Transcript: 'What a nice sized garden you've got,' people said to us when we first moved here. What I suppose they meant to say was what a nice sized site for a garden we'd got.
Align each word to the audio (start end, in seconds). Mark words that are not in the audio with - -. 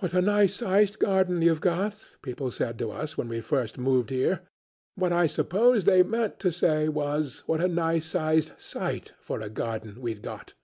'What 0.00 0.12
a 0.12 0.20
nice 0.20 0.56
sized 0.56 0.98
garden 0.98 1.40
you've 1.40 1.60
got,' 1.60 2.16
people 2.20 2.50
said 2.50 2.80
to 2.80 2.90
us 2.90 3.16
when 3.16 3.28
we 3.28 3.40
first 3.40 3.78
moved 3.78 4.10
here. 4.10 4.40
What 4.96 5.12
I 5.12 5.28
suppose 5.28 5.84
they 5.84 6.02
meant 6.02 6.40
to 6.40 6.50
say 6.50 6.88
was 6.88 7.44
what 7.46 7.60
a 7.60 7.68
nice 7.68 8.06
sized 8.06 8.54
site 8.60 9.12
for 9.20 9.40
a 9.40 9.48
garden 9.48 10.00
we'd 10.00 10.20
got. 10.22 10.54